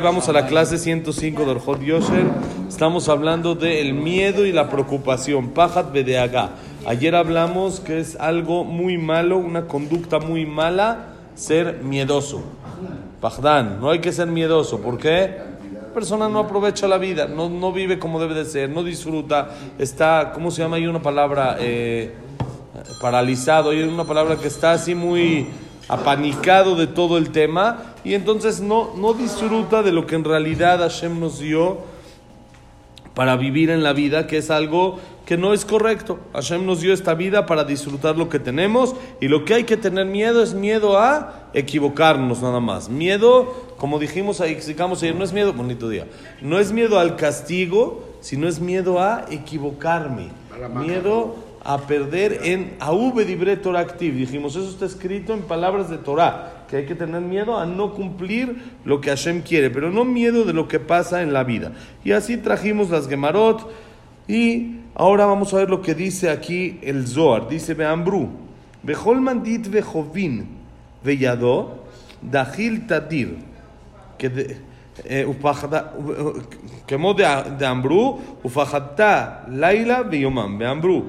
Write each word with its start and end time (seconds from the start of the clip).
Vamos 0.00 0.28
a 0.28 0.32
la 0.32 0.46
clase 0.46 0.78
105 0.78 1.44
del 1.46 1.58
Hot 1.58 1.80
Yosher. 1.80 2.26
Estamos 2.68 3.08
hablando 3.08 3.56
del 3.56 3.92
miedo 3.92 4.46
y 4.46 4.52
la 4.52 4.70
preocupación. 4.70 5.50
Pajat 5.50 5.92
Bedeaga. 5.92 6.50
Ayer 6.86 7.16
hablamos 7.16 7.80
que 7.80 7.98
es 7.98 8.14
algo 8.16 8.62
muy 8.62 8.96
malo, 8.96 9.38
una 9.38 9.66
conducta 9.66 10.20
muy 10.20 10.46
mala, 10.46 11.06
ser 11.34 11.80
miedoso. 11.82 12.44
Pajdan, 13.20 13.80
no 13.80 13.90
hay 13.90 13.98
que 13.98 14.12
ser 14.12 14.28
miedoso. 14.28 14.80
¿Por 14.80 14.98
qué? 14.98 15.38
La 15.74 15.92
persona 15.92 16.28
no 16.28 16.38
aprovecha 16.38 16.86
la 16.86 16.98
vida, 16.98 17.26
no, 17.26 17.48
no 17.48 17.72
vive 17.72 17.98
como 17.98 18.20
debe 18.20 18.34
de 18.34 18.44
ser, 18.44 18.70
no 18.70 18.84
disfruta, 18.84 19.50
está, 19.78 20.32
¿cómo 20.34 20.50
se 20.50 20.62
llama? 20.62 20.76
Hay 20.76 20.86
una 20.86 21.00
palabra, 21.00 21.56
eh, 21.58 22.12
paralizado, 23.00 23.70
hay 23.70 23.82
una 23.82 24.04
palabra 24.04 24.36
que 24.36 24.48
está 24.48 24.72
así 24.72 24.94
muy 24.94 25.46
apanicado 25.88 26.76
de 26.76 26.86
todo 26.86 27.18
el 27.18 27.30
tema 27.30 27.94
y 28.04 28.14
entonces 28.14 28.60
no, 28.60 28.92
no 28.96 29.12
disfruta 29.12 29.82
de 29.82 29.92
lo 29.92 30.06
que 30.06 30.14
en 30.14 30.24
realidad 30.24 30.78
Hashem 30.78 31.18
nos 31.20 31.38
dio 31.38 31.78
para 33.14 33.36
vivir 33.36 33.70
en 33.70 33.82
la 33.82 33.92
vida, 33.92 34.26
que 34.26 34.38
es 34.38 34.50
algo 34.50 34.98
que 35.24 35.36
no 35.36 35.54
es 35.54 35.64
correcto. 35.64 36.18
Hashem 36.34 36.66
nos 36.66 36.80
dio 36.80 36.92
esta 36.92 37.14
vida 37.14 37.46
para 37.46 37.64
disfrutar 37.64 38.16
lo 38.16 38.28
que 38.28 38.38
tenemos 38.38 38.94
y 39.20 39.28
lo 39.28 39.44
que 39.44 39.54
hay 39.54 39.64
que 39.64 39.76
tener 39.76 40.06
miedo 40.06 40.42
es 40.42 40.52
miedo 40.52 40.98
a 40.98 41.48
equivocarnos 41.54 42.42
nada 42.42 42.60
más. 42.60 42.88
Miedo, 42.88 43.74
como 43.78 43.98
dijimos 43.98 44.40
explicamos 44.40 45.02
ayer, 45.02 45.14
no 45.14 45.24
es 45.24 45.32
miedo, 45.32 45.52
bonito 45.52 45.88
día, 45.88 46.06
no 46.42 46.58
es 46.58 46.72
miedo 46.72 46.98
al 46.98 47.16
castigo, 47.16 48.04
sino 48.20 48.48
es 48.48 48.60
miedo 48.60 49.00
a 49.00 49.26
equivocarme. 49.30 50.28
Miedo 50.74 51.36
a 51.63 51.77
perder 51.77 52.41
en 52.43 52.75
AV 52.79 53.25
Dibre 53.25 53.57
Torah 53.57 53.81
Activ. 53.81 54.15
Dijimos, 54.15 54.55
eso 54.55 54.69
está 54.69 54.85
escrito 54.85 55.33
en 55.33 55.41
palabras 55.41 55.89
de 55.89 55.97
Torah, 55.97 56.65
que 56.69 56.77
hay 56.77 56.85
que 56.85 56.95
tener 56.95 57.21
miedo 57.21 57.57
a 57.57 57.65
no 57.65 57.93
cumplir 57.93 58.73
lo 58.85 59.01
que 59.01 59.09
Hashem 59.09 59.41
quiere, 59.41 59.69
pero 59.69 59.91
no 59.91 60.05
miedo 60.05 60.45
de 60.45 60.53
lo 60.53 60.67
que 60.67 60.79
pasa 60.79 61.21
en 61.21 61.33
la 61.33 61.43
vida. 61.43 61.73
Y 62.03 62.11
así 62.11 62.37
trajimos 62.37 62.89
las 62.89 63.07
Gemarot 63.07 63.69
y 64.27 64.77
ahora 64.95 65.25
vamos 65.25 65.53
a 65.53 65.57
ver 65.57 65.69
lo 65.69 65.81
que 65.81 65.93
dice 65.95 66.29
aquí 66.29 66.79
el 66.81 67.07
Zohar. 67.07 67.49
Dice 67.49 67.73
Beambru, 67.73 68.29
Bechol 68.81 69.19
mandit 69.21 69.69
vejovin 69.69 70.47
veyado, 71.03 71.83
dahil 72.21 72.87
tadir, 72.87 73.37
que 74.17 74.57
כמו 76.87 77.13
דאמרו, 77.57 78.19
ופחדת 78.45 79.01
לילה 79.47 80.01
ויומם, 80.11 80.57
ואמרו 80.59 81.03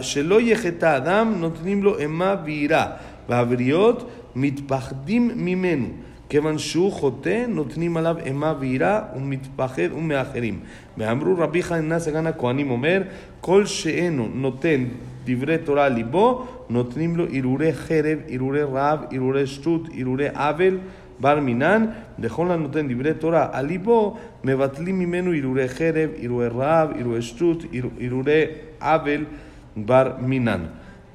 שלא 0.00 0.40
יחטא 0.40 0.96
אדם, 0.96 1.34
נותנים 1.36 1.82
לו 1.82 1.98
אימה 1.98 2.34
ויראה, 2.44 2.86
והבריות 3.28 4.10
מתפחדים 4.36 5.30
ממנו. 5.34 5.86
כיוון 6.28 6.58
שהוא 6.58 6.92
חוטא, 6.92 7.44
נותנים 7.48 7.96
עליו 7.96 8.16
אימה 8.24 8.54
ויראה 8.60 9.00
ומתפחד 9.16 9.92
ומאחרים. 9.96 10.60
ואמרו 10.98 11.34
רבי 11.38 11.62
חנינא 11.62 11.98
סגן 11.98 12.26
הכהנים 12.26 12.70
אומר, 12.70 13.02
כל 13.40 13.66
שאינו 13.66 14.28
נותן 14.34 14.84
דברי 15.24 15.58
תורה 15.58 15.88
ליבו, 15.88 16.46
נותנים 16.70 17.16
לו 17.16 17.24
הרהורי 17.34 17.72
חרב, 17.72 18.18
הרהורי 18.32 18.62
רעב, 18.62 18.98
הרהורי 19.12 19.46
שטות, 19.46 19.82
הרהורי 19.98 20.28
עוול. 20.28 20.78
בר 21.20 21.40
מינן, 21.40 21.86
לכל 22.18 22.50
הנותן 22.50 22.94
דברי 22.94 23.14
תורה 23.14 23.48
על 23.52 23.66
ליבו, 23.66 24.16
מבטלים 24.44 24.98
ממנו 24.98 25.32
הרהורי 25.32 25.68
חרב, 25.68 26.10
הרהורי 26.22 26.48
רעב, 26.48 26.90
הרהורי 26.90 27.22
שטות, 27.22 27.64
הרהורי 28.00 28.44
עוול, 28.80 29.24
בר 29.77 30.11
מינן. 30.19 30.65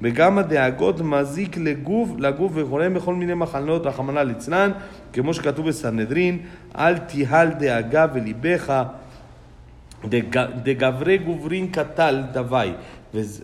וגם 0.01 0.37
הדאגות 0.37 1.01
מזיק 1.01 1.57
לגוף, 1.57 2.09
לגוף 2.17 2.51
וגורם 2.55 2.93
בכל 2.93 3.15
מיני 3.15 3.33
מחלות, 3.33 3.85
רחמנא 3.85 4.19
ליצלן, 4.19 4.71
כמו 5.13 5.33
שכתוב 5.33 5.67
בסנהדרין, 5.67 6.39
אל 6.77 6.97
תיהל 6.97 7.49
דאגה 7.49 8.05
וליבך, 8.13 8.83
דגברי 10.63 11.17
גוברין 11.17 11.67
קטל 11.67 12.23
דווי. 12.31 12.73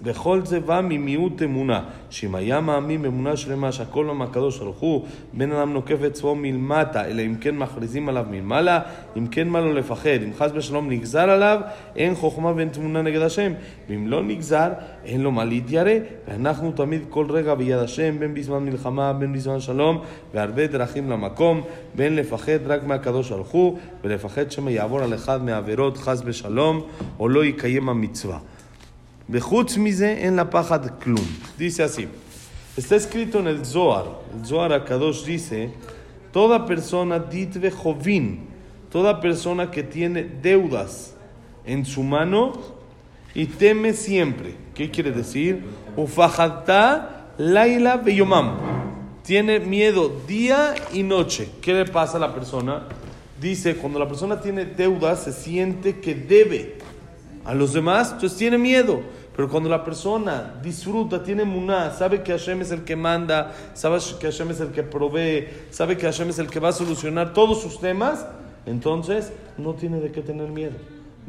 וכל 0.02 0.40
זה 0.44 0.60
בא 0.60 0.80
ממיעוט 0.80 1.42
אמונה, 1.42 1.80
שאם 2.10 2.34
היה 2.34 2.60
מאמין 2.60 3.02
באמונה 3.02 3.36
שלמה 3.36 3.72
שהכל 3.72 4.06
עולם 4.06 4.22
הקדוש 4.22 4.58
ברוך 4.58 4.78
הוא, 4.78 5.04
בן 5.32 5.52
אדם 5.52 5.72
נוקף 5.72 5.96
את 6.00 6.10
עצמו 6.10 6.34
מלמטה, 6.34 7.04
אלא 7.04 7.22
אם 7.22 7.34
כן 7.40 7.56
מכריזים 7.56 8.08
עליו 8.08 8.26
מלמעלה, 8.30 8.80
אם 9.16 9.26
כן 9.26 9.48
מה 9.48 9.60
לו 9.60 9.72
לפחד, 9.72 10.22
אם 10.24 10.30
חס 10.38 10.50
ושלום 10.54 10.90
נגזר 10.90 11.30
עליו, 11.30 11.60
אין 11.96 12.14
חוכמה 12.14 12.52
ואין 12.56 12.68
תמונה 12.68 13.02
נגד 13.02 13.20
השם, 13.20 13.52
ואם 13.88 14.08
לא 14.08 14.22
נגזר, 14.22 14.68
אין 15.04 15.20
לו 15.20 15.30
מה 15.30 15.44
להתיירא, 15.44 15.92
ואנחנו 16.28 16.72
תמיד 16.72 17.02
כל 17.08 17.26
רגע 17.30 17.54
ביד 17.54 17.78
השם, 17.78 18.18
בין 18.18 18.34
בזמן 18.34 18.64
מלחמה, 18.64 19.12
בין 19.12 19.32
בזמן 19.32 19.60
שלום, 19.60 19.98
והרבה 20.34 20.66
דרכים 20.66 21.10
למקום, 21.10 21.60
בין 21.94 22.16
לפחד 22.16 22.66
רק 22.66 22.84
מהקדוש 22.84 23.30
ברוך 23.30 23.48
הוא, 23.48 23.78
ולפחד 24.04 24.50
שמא 24.50 24.70
יעבור 24.70 25.00
על 25.00 25.14
אחד 25.14 25.44
מהעבירות 25.44 25.96
חס 25.96 26.22
ושלום, 26.24 26.80
או 27.20 27.28
לא 27.28 27.44
יקיים 27.44 27.88
המצווה. 27.88 28.38
En 29.30 30.36
la 30.36 30.48
paja 30.48 30.78
de 30.78 30.90
klum. 30.98 31.26
Dice 31.58 31.82
así. 31.82 32.08
Está 32.76 32.96
escrito 32.96 33.40
en 33.40 33.48
el 33.48 33.66
Zohar. 33.66 34.04
El 34.38 34.46
Zohar 34.46 34.72
Akadosh 34.72 35.24
dice, 35.24 35.70
toda 36.32 36.64
persona 36.64 37.18
ditve 37.18 37.70
jovin, 37.70 38.46
toda 38.90 39.20
persona 39.20 39.70
que 39.70 39.82
tiene 39.82 40.22
deudas 40.22 41.14
en 41.66 41.84
su 41.84 42.02
mano 42.02 42.52
y 43.34 43.46
teme 43.46 43.92
siempre. 43.92 44.54
¿Qué 44.74 44.90
quiere 44.90 45.10
decir? 45.10 45.64
Ufajata 45.96 47.32
laila 47.36 47.96
beyomam. 47.96 48.56
Tiene 49.24 49.60
miedo 49.60 50.10
día 50.26 50.74
y 50.92 51.02
noche. 51.02 51.50
¿Qué 51.60 51.74
le 51.74 51.84
pasa 51.84 52.16
a 52.16 52.20
la 52.20 52.32
persona? 52.32 52.84
Dice, 53.40 53.76
cuando 53.76 53.98
la 53.98 54.08
persona 54.08 54.40
tiene 54.40 54.64
deudas, 54.64 55.24
se 55.24 55.32
siente 55.32 56.00
que 56.00 56.14
debe 56.14 56.78
a 57.48 57.54
los 57.54 57.72
demás, 57.72 58.12
entonces 58.12 58.38
tiene 58.38 58.58
miedo. 58.58 59.00
Pero 59.34 59.48
cuando 59.48 59.70
la 59.70 59.82
persona 59.82 60.54
disfruta, 60.62 61.22
tiene 61.22 61.44
muná, 61.44 61.92
sabe 61.92 62.22
que 62.22 62.32
Hashem 62.32 62.60
es 62.60 62.72
el 62.72 62.84
que 62.84 62.94
manda, 62.94 63.54
sabe 63.72 63.98
que 64.20 64.26
Hashem 64.26 64.50
es 64.50 64.60
el 64.60 64.68
que 64.68 64.82
provee, 64.82 65.48
sabe 65.70 65.96
que 65.96 66.04
Hashem 66.04 66.28
es 66.28 66.38
el 66.38 66.48
que 66.48 66.60
va 66.60 66.68
a 66.68 66.72
solucionar 66.72 67.32
todos 67.32 67.62
sus 67.62 67.80
temas, 67.80 68.26
entonces 68.66 69.32
no 69.56 69.72
tiene 69.72 69.98
de 70.00 70.12
qué 70.12 70.20
tener 70.20 70.50
miedo. 70.50 70.74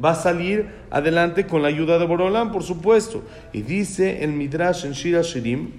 Va 0.04 0.10
a 0.10 0.14
salir 0.14 0.68
adelante 0.90 1.46
con 1.46 1.62
la 1.62 1.68
ayuda 1.68 1.98
de 1.98 2.04
Borolán, 2.04 2.52
por 2.52 2.64
supuesto. 2.64 3.22
Y 3.54 3.62
dice 3.62 4.22
el 4.22 4.32
Midrash 4.32 4.84
en 4.84 4.92
Shira 4.92 5.22
Shirim, 5.22 5.70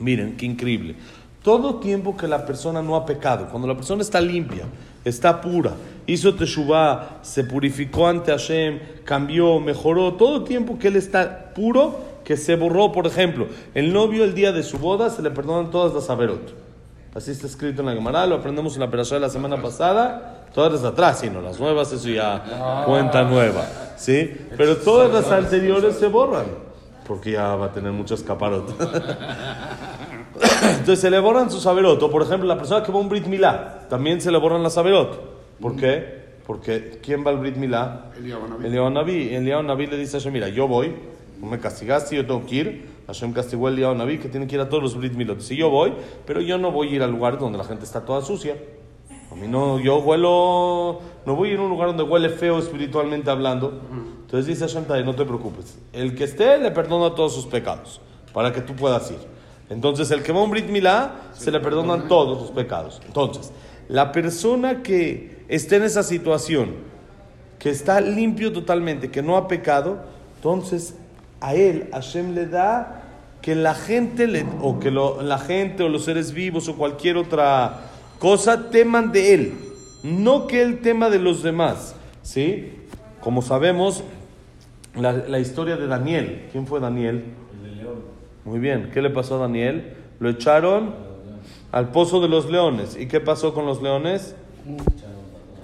miren, 0.00 0.36
qué 0.36 0.46
increíble. 0.46 0.96
Todo 1.42 1.76
tiempo 1.76 2.16
que 2.16 2.26
la 2.26 2.44
persona 2.44 2.82
no 2.82 2.96
ha 2.96 3.06
pecado, 3.06 3.48
cuando 3.48 3.68
la 3.68 3.76
persona 3.76 4.02
está 4.02 4.20
limpia, 4.20 4.64
está 5.08 5.40
pura, 5.40 5.72
hizo 6.06 6.34
teshuvah, 6.34 7.20
se 7.22 7.44
purificó 7.44 8.08
ante 8.08 8.32
Hashem, 8.32 8.80
cambió, 9.04 9.60
mejoró, 9.60 10.14
todo 10.14 10.38
el 10.38 10.44
tiempo 10.44 10.78
que 10.78 10.88
él 10.88 10.96
está 10.96 11.54
puro, 11.54 12.00
que 12.24 12.36
se 12.36 12.56
borró, 12.56 12.90
por 12.90 13.06
ejemplo, 13.06 13.46
el 13.74 13.92
novio 13.92 14.24
el 14.24 14.34
día 14.34 14.50
de 14.50 14.64
su 14.64 14.78
boda 14.78 15.08
se 15.08 15.22
le 15.22 15.30
perdonan 15.30 15.70
todas 15.70 15.94
las 15.94 16.10
averot. 16.10 16.52
Así 17.14 17.30
está 17.30 17.46
escrito 17.46 17.82
en 17.82 17.86
la 17.86 17.94
Gemara, 17.94 18.26
lo 18.26 18.34
aprendemos 18.34 18.74
en 18.74 18.80
la 18.80 18.90
perashá 18.90 19.14
de 19.14 19.20
la 19.20 19.30
semana 19.30 19.62
pasada, 19.62 20.44
todas 20.52 20.72
las 20.72 20.82
atrás, 20.82 21.20
sino 21.20 21.40
las 21.40 21.60
nuevas, 21.60 21.92
eso 21.92 22.08
ya 22.08 22.82
cuenta 22.84 23.22
nueva, 23.22 23.64
¿sí? 23.96 24.36
Pero 24.56 24.76
todas 24.78 25.12
las 25.12 25.30
anteriores 25.30 25.96
se 25.96 26.08
borran, 26.08 26.46
porque 27.06 27.30
ya 27.30 27.54
va 27.54 27.66
a 27.66 27.72
tener 27.72 27.92
muchos 27.92 28.24
caparot. 28.24 28.74
Entonces 30.62 31.00
se 31.00 31.10
le 31.10 31.18
borran 31.18 31.50
sus 31.50 31.66
averot. 31.66 32.02
O 32.02 32.10
por 32.10 32.22
ejemplo, 32.22 32.46
la 32.46 32.56
persona 32.56 32.82
que 32.82 32.92
va 32.92 32.98
a 32.98 33.00
un 33.00 33.08
Brit 33.08 33.26
Milá, 33.26 33.86
también 33.88 34.20
se 34.20 34.30
le 34.30 34.38
borran 34.38 34.62
las 34.62 34.78
averot. 34.78 35.58
¿Por 35.60 35.76
qué? 35.76 36.26
Porque 36.46 37.00
¿quién 37.02 37.26
va 37.26 37.30
al 37.30 37.38
Brit 37.38 37.56
Milá? 37.56 38.10
Eliyahu 38.16 38.90
Naví. 38.90 39.34
Eliyahu 39.34 39.62
Naví 39.62 39.86
le 39.86 39.96
dice 39.96 40.16
a 40.16 40.20
Hashem, 40.20 40.32
mira, 40.32 40.48
yo 40.48 40.68
voy, 40.68 40.94
no 41.40 41.46
me 41.48 41.58
castigaste, 41.58 42.16
yo 42.16 42.26
tengo 42.26 42.46
que 42.46 42.54
ir. 42.54 42.96
Hashem 43.06 43.32
castigó 43.32 43.66
a 43.66 43.70
Eliyahu 43.70 43.94
Naví 43.94 44.18
que 44.18 44.28
tiene 44.28 44.46
que 44.46 44.54
ir 44.54 44.60
a 44.60 44.68
todos 44.68 44.82
los 44.82 44.96
Brit 44.96 45.14
Milot. 45.14 45.40
Si 45.40 45.56
yo 45.56 45.70
voy, 45.70 45.92
pero 46.24 46.40
yo 46.40 46.58
no 46.58 46.70
voy 46.70 46.88
a 46.88 46.96
ir 46.96 47.02
al 47.02 47.10
lugar 47.10 47.38
donde 47.38 47.58
la 47.58 47.64
gente 47.64 47.84
está 47.84 48.04
toda 48.04 48.22
sucia. 48.22 48.56
A 49.30 49.34
mí 49.34 49.48
no, 49.48 49.78
yo 49.80 49.98
huelo, 49.98 51.00
no 51.26 51.36
voy 51.36 51.50
a 51.50 51.52
ir 51.54 51.58
a 51.58 51.62
un 51.62 51.68
lugar 51.68 51.88
donde 51.88 52.04
huele 52.04 52.30
feo 52.30 52.58
espiritualmente 52.58 53.30
hablando. 53.30 53.80
Entonces 54.22 54.46
dice 54.46 54.66
Hashem, 54.66 55.04
no 55.04 55.14
te 55.14 55.24
preocupes. 55.24 55.78
El 55.92 56.14
que 56.14 56.24
esté 56.24 56.58
le 56.58 56.70
perdona 56.70 57.14
todos 57.14 57.34
sus 57.34 57.46
pecados, 57.46 58.00
para 58.32 58.52
que 58.52 58.60
tú 58.60 58.74
puedas 58.74 59.10
ir. 59.10 59.35
Entonces, 59.68 60.10
el 60.10 60.22
que 60.22 60.32
va 60.32 60.40
a 60.40 60.44
un 60.44 60.50
Brit 60.50 60.68
Milá, 60.68 61.30
se 61.32 61.50
le 61.50 61.60
perdonan 61.60 62.08
todos 62.08 62.40
los 62.40 62.50
pecados. 62.50 63.00
Entonces, 63.06 63.52
la 63.88 64.12
persona 64.12 64.82
que 64.82 65.44
esté 65.48 65.76
en 65.76 65.84
esa 65.84 66.02
situación, 66.02 66.74
que 67.58 67.70
está 67.70 68.00
limpio 68.00 68.52
totalmente, 68.52 69.10
que 69.10 69.22
no 69.22 69.36
ha 69.36 69.48
pecado, 69.48 70.04
entonces 70.36 70.94
a 71.40 71.54
él 71.54 71.88
Hashem 71.92 72.34
le 72.34 72.46
da 72.46 73.02
que 73.42 73.54
la 73.54 73.74
gente, 73.74 74.26
le, 74.26 74.44
o 74.60 74.78
que 74.80 74.90
la 74.90 75.38
gente 75.38 75.82
o 75.82 75.88
los 75.88 76.04
seres 76.04 76.32
vivos 76.32 76.68
o 76.68 76.76
cualquier 76.76 77.16
otra 77.16 77.80
cosa 78.18 78.70
teman 78.70 79.12
de 79.12 79.34
él, 79.34 79.54
no 80.02 80.46
que 80.46 80.62
él 80.62 80.80
tema 80.80 81.10
de 81.10 81.18
los 81.18 81.42
demás. 81.42 81.94
¿Sí? 82.22 82.72
Como 83.20 83.42
sabemos, 83.42 84.02
la, 84.94 85.12
la 85.12 85.38
historia 85.38 85.76
de 85.76 85.86
Daniel, 85.86 86.48
¿quién 86.50 86.66
fue 86.66 86.80
Daniel? 86.80 87.24
Muy 88.46 88.60
bien, 88.60 88.92
¿qué 88.94 89.02
le 89.02 89.10
pasó 89.10 89.34
a 89.34 89.38
Daniel? 89.38 89.94
Lo 90.20 90.30
echaron 90.30 90.94
al 91.72 91.90
pozo 91.90 92.20
de 92.20 92.28
los 92.28 92.48
leones. 92.48 92.96
¿Y 92.96 93.08
qué 93.08 93.18
pasó 93.18 93.52
con 93.52 93.66
los 93.66 93.82
leones? 93.82 94.36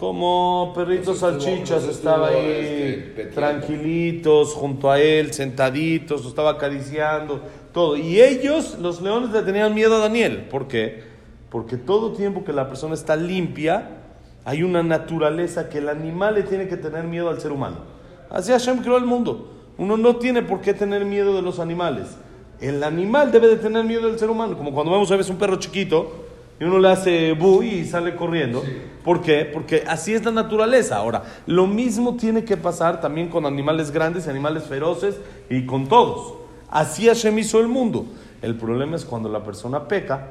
Como 0.01 0.73
perritos 0.75 1.19
salchichas, 1.19 1.85
estaba 1.85 2.31
ahí 2.31 3.31
tranquilitos 3.33 4.55
junto 4.55 4.91
a 4.91 5.01
él, 5.01 5.33
sentaditos, 5.33 6.25
lo 6.25 6.31
estaba 6.31 6.51
acariciando, 6.51 7.41
todo. 7.73 7.97
Y 7.97 8.21
ellos, 8.21 8.77
los 8.81 9.01
leones, 9.01 9.31
le 9.31 9.43
tenían 9.43 9.73
miedo 9.75 9.95
a 9.95 9.99
Daniel. 10.01 10.49
¿Por 10.51 10.67
qué? 10.67 11.05
Porque 11.51 11.77
todo 11.77 12.11
tiempo 12.15 12.43
que 12.43 12.53
la 12.53 12.69
persona 12.69 12.95
está 12.95 13.15
limpia, 13.15 13.91
hay 14.45 14.65
una 14.65 14.83
naturaleza 14.83 15.69
que 15.69 15.79
el 15.79 15.89
animal 15.89 16.35
le 16.35 16.43
tiene 16.43 16.67
que 16.67 16.77
tener 16.77 17.05
miedo 17.05 17.31
al 17.31 17.41
ser 17.41 17.53
humano. 17.53 17.77
Así 18.29 18.51
Hashem 18.51 18.79
creó 18.79 18.97
el 18.97 19.07
mundo. 19.07 19.53
Uno 19.79 19.97
no 19.97 20.17
tiene 20.17 20.43
por 20.43 20.61
qué 20.61 20.75
tener 20.75 21.05
miedo 21.05 21.33
de 21.37 21.43
los 21.43 21.61
animales. 21.61 22.17
El 22.63 22.85
animal 22.85 23.33
debe 23.33 23.49
de 23.49 23.57
tener 23.57 23.85
miedo 23.85 24.07
del 24.07 24.21
ser 24.21 24.31
humano. 24.31 24.57
Como 24.57 24.73
cuando 24.73 24.93
vemos 24.93 25.11
a 25.11 25.17
veces 25.17 25.31
un 25.31 25.37
perro 25.37 25.57
chiquito 25.57 26.27
y 26.61 26.65
uno 26.65 26.79
le 26.79 26.89
hace 26.91 27.33
bu 27.33 27.65
y 27.65 27.85
sale 27.85 28.15
corriendo. 28.15 28.63
¿Por 29.05 29.21
qué? 29.21 29.45
Porque 29.45 29.83
así 29.85 30.15
es 30.15 30.25
la 30.25 30.31
naturaleza. 30.31 30.97
Ahora, 30.97 31.25
lo 31.47 31.67
mismo 31.67 32.17
tiene 32.17 32.45
que 32.45 32.57
pasar 32.57 33.01
también 33.01 33.29
con 33.29 33.47
animales 33.47 33.91
grandes, 33.91 34.29
animales 34.29 34.63
feroces 34.63 35.17
y 35.51 35.67
con 35.67 35.89
todos. 35.89 36.35
Así 36.71 37.09
Hashem 37.09 37.37
hizo 37.41 37.59
el 37.59 37.67
mundo. 37.67 38.07
El 38.43 38.55
problema 38.55 38.95
es 38.95 39.05
cuando 39.05 39.29
la 39.29 39.43
persona 39.43 39.89
peca, 39.89 40.29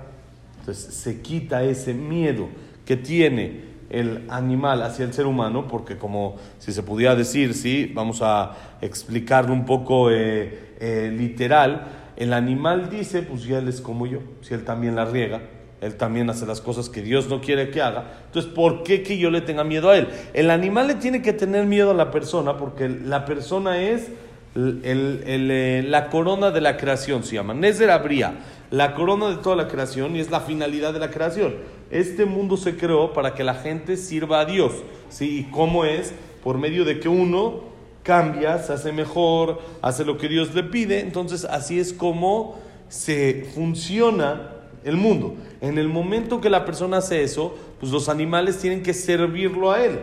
entonces 0.59 0.93
se 0.93 1.21
quita 1.21 1.63
ese 1.63 1.93
miedo 1.93 2.47
que 2.85 2.95
tiene 2.95 3.71
el 3.89 4.23
animal 4.29 4.83
hacia 4.83 5.03
el 5.03 5.13
ser 5.13 5.25
humano, 5.25 5.67
porque 5.67 5.97
como 5.97 6.37
si 6.59 6.71
se 6.71 6.81
pudiera 6.81 7.13
decir, 7.13 7.53
sí, 7.53 7.91
vamos 7.93 8.21
a 8.21 8.55
explicarlo 8.79 9.53
un 9.53 9.65
poco 9.65 10.09
eh, 10.09 10.75
eh, 10.79 11.13
literal, 11.15 12.00
el 12.17 12.33
animal 12.33 12.89
dice, 12.89 13.21
pues 13.21 13.43
ya 13.43 13.59
él 13.59 13.67
es 13.67 13.81
como 13.81 14.05
yo, 14.05 14.19
si 14.41 14.53
él 14.53 14.63
también 14.63 14.95
la 14.95 15.05
riega, 15.05 15.41
él 15.81 15.95
también 15.95 16.29
hace 16.29 16.45
las 16.45 16.61
cosas 16.61 16.89
que 16.89 17.01
Dios 17.01 17.27
no 17.27 17.41
quiere 17.41 17.71
que 17.71 17.81
haga, 17.81 18.19
entonces 18.27 18.51
¿por 18.51 18.83
qué 18.83 19.03
que 19.03 19.17
yo 19.17 19.31
le 19.31 19.41
tenga 19.41 19.63
miedo 19.63 19.89
a 19.89 19.97
él? 19.97 20.07
El 20.33 20.51
animal 20.51 20.87
le 20.87 20.95
tiene 20.95 21.21
que 21.21 21.33
tener 21.33 21.65
miedo 21.65 21.91
a 21.91 21.93
la 21.95 22.11
persona, 22.11 22.57
porque 22.57 22.89
la 22.89 23.25
persona 23.25 23.81
es 23.81 24.09
eh, 24.53 25.83
la 25.87 26.09
corona 26.09 26.51
de 26.51 26.61
la 26.61 26.77
creación, 26.77 27.23
se 27.23 27.35
llama, 27.35 27.53
Nezer 27.53 27.89
Abría, 27.89 28.35
la 28.69 28.95
corona 28.95 29.29
de 29.29 29.37
toda 29.37 29.55
la 29.55 29.67
creación 29.67 30.15
y 30.15 30.19
es 30.19 30.29
la 30.29 30.41
finalidad 30.41 30.93
de 30.93 30.99
la 30.99 31.09
creación. 31.09 31.55
Este 31.89 32.25
mundo 32.25 32.57
se 32.57 32.75
creó 32.77 33.13
para 33.13 33.33
que 33.33 33.43
la 33.43 33.55
gente 33.55 33.97
sirva 33.97 34.41
a 34.41 34.45
Dios. 34.45 34.71
¿sí? 35.09 35.39
¿Y 35.39 35.51
cómo 35.51 35.85
es? 35.85 36.13
Por 36.43 36.57
medio 36.57 36.85
de 36.85 36.99
que 36.99 37.09
uno 37.09 37.70
cambia, 38.03 38.57
se 38.59 38.73
hace 38.73 38.91
mejor, 38.91 39.61
hace 39.81 40.05
lo 40.05 40.17
que 40.17 40.27
Dios 40.27 40.53
le 40.53 40.63
pide. 40.63 40.99
Entonces 40.99 41.45
así 41.45 41.79
es 41.79 41.93
como 41.93 42.59
se 42.89 43.49
funciona 43.55 44.51
el 44.83 44.97
mundo. 44.97 45.35
En 45.61 45.77
el 45.77 45.87
momento 45.87 46.41
que 46.41 46.49
la 46.49 46.65
persona 46.65 46.97
hace 46.97 47.23
eso, 47.23 47.55
pues 47.79 47.91
los 47.91 48.09
animales 48.09 48.57
tienen 48.57 48.83
que 48.83 48.93
servirlo 48.93 49.71
a 49.71 49.83
él. 49.83 49.99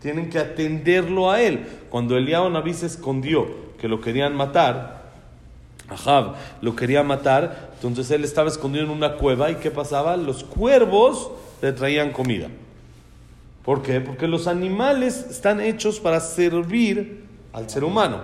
Tienen 0.00 0.30
que 0.30 0.38
atenderlo 0.38 1.30
a 1.30 1.40
él. 1.40 1.66
Cuando 1.90 2.16
Eliao 2.16 2.50
Naví 2.50 2.74
se 2.74 2.86
escondió, 2.86 3.46
que 3.80 3.88
lo 3.88 4.00
querían 4.00 4.34
matar, 4.34 5.06
Ahab 5.88 6.34
lo 6.60 6.74
quería 6.74 7.02
matar, 7.02 7.70
entonces 7.74 8.10
él 8.10 8.24
estaba 8.24 8.48
escondido 8.48 8.84
en 8.84 8.90
una 8.90 9.14
cueva 9.14 9.50
y 9.50 9.56
¿qué 9.56 9.70
pasaba? 9.70 10.16
Los 10.16 10.42
cuervos 10.44 11.30
le 11.62 11.72
traían 11.72 12.12
comida. 12.12 12.48
¿Por 13.66 13.82
qué? 13.82 14.00
Porque 14.00 14.28
los 14.28 14.46
animales 14.46 15.26
están 15.28 15.60
hechos 15.60 15.98
para 15.98 16.20
servir 16.20 17.24
al 17.52 17.68
ser 17.68 17.82
humano. 17.82 18.22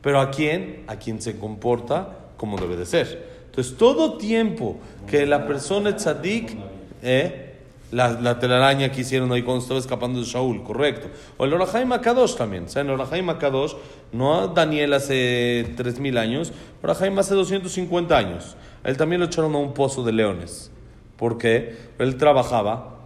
Pero 0.00 0.20
¿a 0.20 0.30
quién? 0.30 0.84
A 0.86 0.96
quien 0.96 1.20
se 1.20 1.38
comporta 1.38 2.16
como 2.38 2.56
debe 2.56 2.76
de 2.76 2.86
ser. 2.86 3.28
Entonces 3.44 3.76
todo 3.76 4.16
tiempo 4.16 4.78
que 5.06 5.26
la 5.26 5.46
persona 5.46 5.90
es 5.90 5.96
tzadik, 5.96 6.56
¿eh? 7.02 7.46
La, 7.92 8.38
telaraña 8.38 8.90
que 8.90 9.02
hicieron 9.02 9.32
ahí 9.32 9.42
cuando 9.42 9.62
estaba 9.62 9.80
escapando 9.80 10.20
de 10.20 10.24
Shaul, 10.24 10.62
correcto. 10.62 11.08
O 11.36 11.44
el 11.44 11.52
Orahaim 11.52 11.92
Akadosh 11.92 12.36
también. 12.36 12.64
O 12.64 12.68
sea, 12.68 12.80
en 12.80 12.88
Orahaim 12.88 13.28
Akadosh, 13.28 13.74
no 14.12 14.48
Daniel 14.48 14.94
hace 14.94 15.74
3000 15.76 16.16
años, 16.16 16.52
Orahaim 16.82 17.18
hace 17.18 17.34
250 17.34 18.16
años. 18.16 18.56
él 18.84 18.96
también 18.96 19.20
lo 19.20 19.26
echaron 19.26 19.54
a 19.56 19.58
un 19.58 19.74
pozo 19.74 20.04
de 20.04 20.12
leones. 20.12 20.70
¿Por 21.18 21.36
qué? 21.36 21.76
Él 21.98 22.16
trabajaba, 22.16 22.99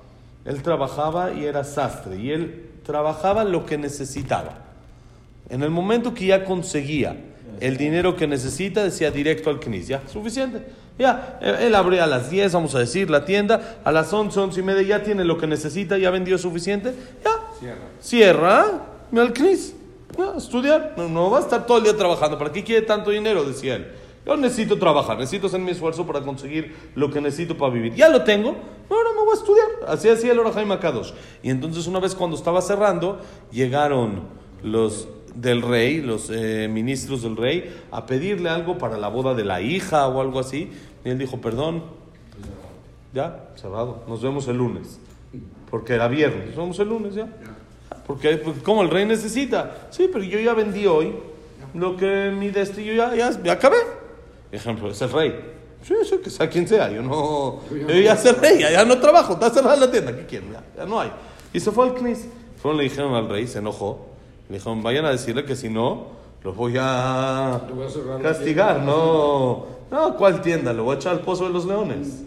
él 0.44 0.62
trabajaba 0.62 1.32
y 1.32 1.44
era 1.44 1.64
sastre. 1.64 2.16
Y 2.16 2.30
él 2.30 2.70
trabajaba 2.84 3.44
lo 3.44 3.64
que 3.66 3.78
necesitaba. 3.78 4.58
En 5.48 5.62
el 5.62 5.70
momento 5.70 6.14
que 6.14 6.26
ya 6.26 6.44
conseguía 6.44 7.16
el 7.60 7.76
dinero 7.76 8.16
que 8.16 8.26
necesita, 8.26 8.82
decía 8.82 9.10
directo 9.10 9.50
al 9.50 9.60
Knis, 9.60 9.88
ya, 9.88 10.02
suficiente. 10.08 10.62
Ya, 10.98 11.38
él 11.40 11.74
abría 11.74 12.04
a 12.04 12.06
las 12.06 12.30
10, 12.30 12.52
vamos 12.52 12.74
a 12.74 12.78
decir, 12.78 13.10
la 13.10 13.24
tienda, 13.24 13.78
a 13.84 13.90
las 13.90 14.12
11, 14.12 14.38
11 14.38 14.60
y 14.60 14.62
media 14.62 14.82
ya 14.82 15.02
tiene 15.02 15.24
lo 15.24 15.38
que 15.38 15.46
necesita, 15.46 15.98
ya 15.98 16.10
vendió 16.10 16.38
suficiente, 16.38 16.94
ya. 17.24 17.32
Cierra. 17.58 17.78
Cierra, 18.00 18.64
al 19.12 19.32
CNIS, 19.32 19.74
ya, 20.16 20.34
estudiar. 20.36 20.94
No, 20.96 21.30
va 21.30 21.38
a 21.38 21.40
estar 21.40 21.66
todo 21.66 21.78
el 21.78 21.84
día 21.84 21.96
trabajando. 21.96 22.38
¿Para 22.38 22.52
qué 22.52 22.62
quiere 22.62 22.82
tanto 22.82 23.10
dinero? 23.10 23.44
Decía 23.44 23.76
él. 23.76 23.88
Yo 24.26 24.36
necesito 24.36 24.78
trabajar, 24.78 25.18
necesito 25.18 25.48
hacer 25.48 25.60
mi 25.60 25.70
esfuerzo 25.70 26.06
para 26.06 26.22
conseguir 26.22 26.74
lo 26.94 27.10
que 27.10 27.20
necesito 27.20 27.58
para 27.58 27.72
vivir. 27.72 27.94
Ya 27.94 28.08
lo 28.08 28.24
tengo, 28.24 28.56
ahora 28.88 29.10
me 29.14 29.24
voy 29.24 29.30
a 29.32 29.38
estudiar. 29.38 29.66
Así 29.86 30.08
hacía 30.08 30.32
el 30.32 30.38
Orahaim 30.38 30.72
Akadosh. 30.72 31.12
Y 31.42 31.50
entonces 31.50 31.86
una 31.86 32.00
vez 32.00 32.14
cuando 32.14 32.36
estaba 32.36 32.62
cerrando, 32.62 33.20
llegaron 33.52 34.22
los 34.62 35.08
del 35.34 35.60
rey, 35.60 36.00
los 36.00 36.30
eh, 36.30 36.68
ministros 36.70 37.22
del 37.22 37.36
rey, 37.36 37.70
a 37.90 38.06
pedirle 38.06 38.48
algo 38.48 38.78
para 38.78 38.96
la 38.96 39.08
boda 39.08 39.34
de 39.34 39.44
la 39.44 39.60
hija 39.60 40.08
o 40.08 40.20
algo 40.22 40.40
así. 40.40 40.70
Y 41.04 41.10
él 41.10 41.18
dijo, 41.18 41.40
perdón, 41.42 41.82
ya, 43.12 43.50
cerrado, 43.56 44.04
nos 44.08 44.22
vemos 44.22 44.48
el 44.48 44.56
lunes. 44.56 45.00
Porque 45.70 45.94
era 45.94 46.08
viernes, 46.08 46.46
nos 46.48 46.56
vemos 46.56 46.78
el 46.78 46.88
lunes 46.88 47.14
ya. 47.14 47.28
Porque, 48.06 48.40
como 48.62 48.82
el 48.82 48.90
rey 48.90 49.04
necesita. 49.04 49.88
Sí, 49.90 50.08
pero 50.10 50.24
yo 50.24 50.38
ya 50.38 50.54
vendí 50.54 50.86
hoy 50.86 51.12
lo 51.74 51.96
que 51.96 52.32
mi 52.34 52.50
destino, 52.50 52.94
ya, 52.94 53.14
ya, 53.14 53.42
ya 53.42 53.52
acabé. 53.52 54.03
Ejemplo, 54.52 54.90
es 54.90 55.00
el 55.02 55.10
rey. 55.10 55.54
Sí, 55.82 55.94
sí, 56.08 56.16
que 56.18 56.30
sea 56.30 56.48
quien 56.48 56.66
sea. 56.66 56.90
Yo 56.90 57.02
no. 57.02 57.60
Yo 57.70 57.94
ya 57.94 58.16
soy 58.16 58.32
rey, 58.32 58.60
ya, 58.60 58.84
no 58.84 58.98
trabajo, 58.98 59.34
está 59.34 59.50
cerrada 59.50 59.76
la 59.76 59.90
tienda. 59.90 60.14
¿Qué 60.14 60.24
quieren? 60.24 60.50
Ya, 60.76 60.86
no 60.86 61.00
hay. 61.00 61.10
Y 61.52 61.60
se 61.60 61.70
fue 61.70 61.86
al 61.86 61.94
Knis. 61.94 62.26
Fueron, 62.60 62.78
le 62.78 62.84
dijeron 62.84 63.14
al 63.14 63.28
rey, 63.28 63.46
se 63.46 63.58
enojó. 63.58 64.06
Le 64.48 64.56
dijeron, 64.56 64.82
vayan 64.82 65.04
a 65.04 65.10
decirle 65.10 65.44
que 65.44 65.56
si 65.56 65.68
no, 65.68 66.06
los 66.42 66.56
voy 66.56 66.76
a, 66.78 67.60
castigar. 68.22 68.80
No, 68.80 69.66
no, 69.90 70.16
¿cuál 70.16 70.40
tienda? 70.40 70.72
Lo 70.72 70.84
voy 70.84 70.94
a 70.94 70.98
echar 70.98 71.12
al 71.12 71.20
pozo 71.20 71.44
de 71.44 71.50
los 71.50 71.66
leones. 71.66 72.22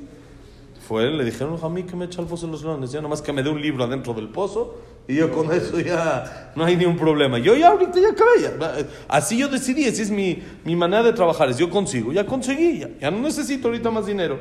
Fue, 0.88 1.10
le 1.10 1.26
dijeron 1.26 1.60
a 1.62 1.70
mí 1.70 1.84
que 1.84 1.96
me 1.96 2.06
echa 2.06 2.22
al 2.22 2.28
pozo 2.28 2.46
de 2.46 2.52
los 2.52 2.64
leones. 2.64 2.92
Ya 2.92 3.02
nomás 3.02 3.22
que 3.22 3.34
me 3.34 3.42
dé 3.44 3.50
un 3.50 3.62
libro 3.62 3.84
adentro 3.84 4.14
del 4.14 4.30
pozo 4.30 4.76
y 5.08 5.16
yo 5.16 5.32
con 5.32 5.52
eso 5.52 5.80
ya 5.80 6.52
no 6.56 6.66
hay 6.66 6.76
ni 6.76 6.86
un 6.86 6.98
problema. 6.98 7.40
Yo 7.40 7.56
ya 7.56 7.70
ahorita 7.70 8.00
ya 8.00 8.10
acabé. 8.10 8.88
Así 9.08 9.38
yo 9.38 9.48
decidí, 9.48 9.86
así 9.86 10.02
es 10.02 10.12
mi, 10.12 10.44
mi 10.66 10.76
manera 10.76 11.04
de 11.04 11.14
trabajar. 11.14 11.50
Es 11.50 11.58
yo 11.58 11.70
consigo, 11.70 12.12
ya 12.12 12.26
conseguí, 12.26 12.80
ya, 12.80 12.90
ya 13.00 13.12
no 13.12 13.20
necesito 13.20 13.68
ahorita 13.68 13.90
más 13.90 14.06
dinero. 14.06 14.40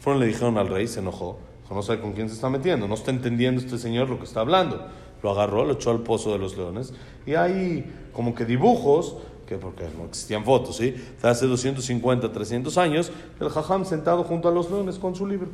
Fueron, 0.00 0.20
le 0.20 0.26
dijeron 0.26 0.58
al 0.58 0.68
rey, 0.68 0.86
se 0.86 1.00
enojó. 1.00 1.38
No 1.70 1.82
sabe 1.82 2.00
con 2.00 2.12
quién 2.12 2.28
se 2.28 2.34
está 2.34 2.48
metiendo, 2.48 2.86
no 2.86 2.94
está 2.94 3.10
entendiendo 3.10 3.60
este 3.60 3.76
señor 3.76 4.08
lo 4.08 4.18
que 4.18 4.24
está 4.24 4.40
hablando 4.40 4.86
lo 5.22 5.30
agarró, 5.30 5.64
lo 5.64 5.74
echó 5.74 5.90
al 5.90 6.00
pozo 6.00 6.32
de 6.32 6.38
los 6.38 6.56
leones. 6.56 6.92
Y 7.26 7.34
hay 7.34 7.84
como 8.12 8.34
que 8.34 8.44
dibujos, 8.44 9.16
que 9.46 9.56
porque 9.56 9.84
no 9.96 10.06
existían 10.06 10.44
fotos, 10.44 10.76
¿sí? 10.76 10.94
Hace 11.22 11.46
250, 11.46 12.32
300 12.32 12.78
años, 12.78 13.12
el 13.40 13.48
jajam 13.48 13.84
sentado 13.84 14.24
junto 14.24 14.48
a 14.48 14.52
los 14.52 14.70
leones 14.70 14.98
con 14.98 15.14
su 15.14 15.26
libro. 15.26 15.48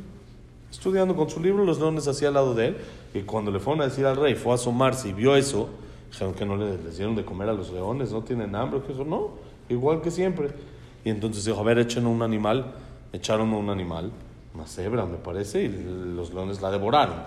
Estudiando 0.73 1.15
con 1.15 1.29
su 1.29 1.39
libro, 1.39 1.63
los 1.63 1.77
leones 1.77 2.07
hacia 2.07 2.29
al 2.29 2.33
lado 2.33 2.55
de 2.55 2.69
él. 2.69 2.77
Y 3.13 3.21
cuando 3.21 3.51
le 3.51 3.59
fueron 3.59 3.81
a 3.81 3.85
decir 3.85 4.07
al 4.07 4.15
rey, 4.15 4.33
fue 4.33 4.53
a 4.53 4.55
asomarse 4.55 5.09
y 5.09 5.13
vio 5.13 5.35
eso, 5.35 5.69
dijeron 6.11 6.33
que 6.33 6.47
no 6.47 6.57
le, 6.57 6.79
les 6.79 6.97
dieron 6.97 7.15
de 7.15 7.23
comer 7.23 7.47
a 7.47 7.53
los 7.53 7.71
leones, 7.71 8.11
no 8.11 8.23
tienen 8.23 8.55
hambre, 8.55 8.81
que 8.81 8.91
eso 8.91 9.05
no, 9.05 9.29
igual 9.69 10.01
que 10.01 10.09
siempre. 10.09 10.49
Y 11.05 11.11
entonces 11.11 11.45
dijo, 11.45 11.59
a 11.59 11.63
ver, 11.63 11.77
echen 11.77 12.07
un 12.07 12.23
animal, 12.23 12.73
echaron 13.13 13.53
un 13.53 13.69
animal, 13.69 14.11
una 14.55 14.65
cebra 14.65 15.05
me 15.05 15.17
parece, 15.17 15.63
y 15.63 16.15
los 16.15 16.33
leones 16.33 16.59
la 16.59 16.71
devoraron. 16.71 17.21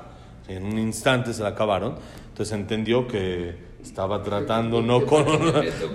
En 0.49 0.65
un 0.65 0.77
instante 0.81 1.33
se 1.33 1.45
la 1.45 1.51
acabaron. 1.51 1.95
Entonces 2.31 2.53
entendió 2.53 3.07
que 3.07 3.55
estaba 3.87 4.23
tratando 4.23 4.83
no 4.91 5.07
con 5.07 5.25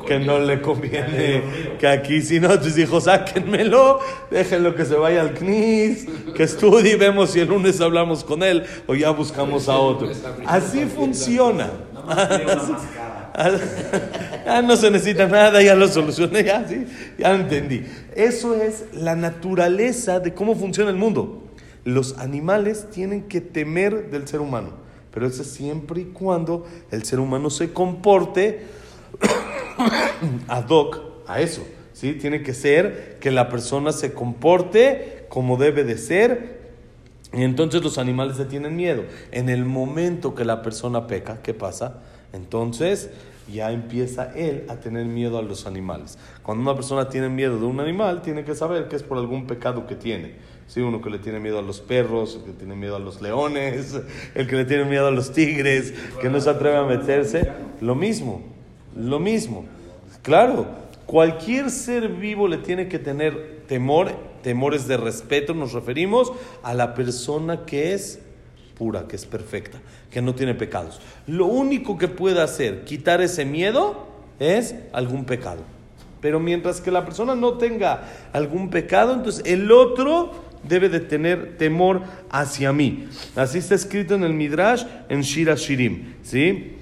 que 0.08 0.20
no 0.20 0.40
le 0.40 0.62
conviene 0.62 1.76
que 1.78 1.88
aquí 1.88 2.22
si 2.22 2.40
no 2.40 2.48
entonces 2.48 2.76
dijo 2.76 3.02
sáquenmelo 3.02 4.00
déjenlo 4.30 4.76
que 4.76 4.86
se 4.86 4.96
vaya 4.96 5.22
al 5.22 5.34
CNIS 5.34 6.08
que 6.36 6.44
estudie 6.44 6.96
vemos 6.96 7.32
si 7.32 7.42
el 7.42 7.50
lunes 7.50 7.82
hablamos 7.82 8.24
con 8.24 8.44
él 8.44 8.64
o 8.88 8.96
ya 8.96 9.12
buscamos 9.12 9.68
a 9.68 9.78
otro. 9.78 10.10
Así 10.46 10.86
funciona. 10.86 11.70
Ya 14.46 14.62
no 14.62 14.76
se 14.76 14.92
necesita 14.92 15.26
nada 15.26 15.62
ya 15.62 15.74
lo 15.74 15.88
solucioné 15.88 16.44
ya 16.44 16.68
sí 16.68 16.86
ya 17.18 17.34
entendí. 17.34 17.86
Eso 18.14 18.56
es 18.56 18.86
la 18.92 19.16
naturaleza 19.16 20.20
de 20.20 20.34
cómo 20.34 20.54
funciona 20.54 20.90
el 20.90 20.98
mundo. 20.98 21.42
Los 21.86 22.18
animales 22.18 22.90
tienen 22.92 23.24
que 23.30 23.40
temer 23.40 24.10
del 24.10 24.28
ser 24.28 24.42
humano 24.42 24.91
pero 25.14 25.28
eso 25.28 25.42
es 25.42 25.50
siempre 25.50 26.02
y 26.02 26.06
cuando 26.06 26.66
el 26.92 27.04
ser 27.04 27.20
humano 27.20 27.50
se 27.50 27.74
comporte 27.74 28.66
ad 30.48 30.70
hoc 30.70 31.02
a 31.28 31.42
eso. 31.42 31.64
¿sí? 31.94 32.14
Tiene 32.14 32.44
que 32.44 32.54
ser 32.54 33.18
que 33.20 33.32
la 33.32 33.50
persona 33.50 33.92
se 33.92 34.14
comporte 34.14 35.26
como 35.30 35.58
debe 35.58 35.84
de 35.84 35.98
ser 35.98 36.60
Y 37.34 37.44
entonces 37.44 37.84
los 37.84 37.98
animales 37.98 38.38
le 38.38 38.46
tienen 38.46 38.76
miedo. 38.76 39.04
En 39.32 39.50
el 39.50 39.66
momento 39.66 40.36
que 40.36 40.44
la 40.44 40.62
persona 40.62 41.08
peca, 41.08 41.42
¿qué 41.42 41.54
pasa? 41.54 42.02
Entonces 42.34 43.10
ya 43.52 43.72
empieza 43.72 44.32
él 44.36 44.66
a 44.70 44.78
tener 44.78 45.06
miedo 45.06 45.38
a 45.38 45.42
los 45.42 45.66
animales. 45.66 46.18
Cuando 46.44 46.64
una 46.64 46.76
persona 46.76 47.10
tiene 47.10 47.30
miedo 47.30 47.60
de 47.60 47.66
un 47.66 47.80
animal, 47.80 48.22
tiene 48.22 48.44
que 48.44 48.56
saber 48.56 48.88
que 48.88 48.96
es 48.96 49.04
por 49.04 49.18
algún 49.18 49.48
pecado 49.48 49.86
que 49.88 49.96
tiene. 49.96 50.36
Sí, 50.68 50.80
uno 50.80 51.02
que 51.02 51.10
le 51.10 51.20
tiene 51.20 51.40
miedo 51.40 51.60
a 51.60 51.62
los 51.62 51.82
perros, 51.82 52.36
el 52.36 52.44
que 52.44 52.52
tiene 52.54 52.76
miedo 52.76 52.96
a 52.96 53.00
los 53.00 53.22
leones, 53.22 54.00
el 54.36 54.48
que 54.48 54.56
le 54.56 54.66
tiene 54.66 54.86
miedo 54.86 55.08
a 55.08 55.12
los 55.12 55.34
tigres, 55.34 55.94
que 56.22 56.30
no 56.30 56.40
se 56.40 56.50
atreve 56.50 56.78
a 56.78 56.84
meterse, 56.84 57.52
lo 57.82 57.94
mismo, 57.96 58.42
lo 58.96 59.20
mismo. 59.20 59.66
Claro, 60.22 60.68
cualquier 61.06 61.70
ser 61.70 62.08
vivo 62.08 62.48
le 62.48 62.58
tiene 62.58 62.88
que 62.88 63.00
tener 63.00 63.64
temor, 63.68 64.12
temores 64.44 64.88
de 64.88 64.98
respeto, 64.98 65.54
nos 65.54 65.74
referimos 65.74 66.32
a 66.64 66.74
la 66.74 66.94
persona 66.94 67.66
que 67.66 67.94
es 67.94 68.20
que 69.08 69.16
es 69.16 69.26
perfecta, 69.26 69.80
que 70.10 70.22
no 70.22 70.34
tiene 70.34 70.56
pecados. 70.56 71.00
Lo 71.28 71.46
único 71.46 71.98
que 71.98 72.08
puede 72.08 72.42
hacer 72.42 72.84
quitar 72.84 73.22
ese 73.22 73.46
miedo 73.46 74.08
es 74.40 74.74
algún 74.92 75.26
pecado. 75.26 75.62
Pero 76.20 76.40
mientras 76.40 76.82
que 76.82 76.90
la 76.90 77.06
persona 77.06 77.36
no 77.36 77.54
tenga 77.54 78.04
algún 78.34 78.70
pecado, 78.70 79.14
entonces 79.14 79.44
el 79.46 79.72
otro 79.72 80.32
debe 80.64 80.90
de 80.90 81.00
tener 81.00 81.58
temor 81.58 82.02
hacia 82.32 82.74
mí. 82.74 83.08
Así 83.36 83.60
está 83.60 83.76
escrito 83.76 84.16
en 84.16 84.24
el 84.24 84.34
Midrash, 84.34 84.84
en 85.10 85.22
Shira 85.22 85.56
Shirim. 85.56 86.16
¿sí? 86.24 86.78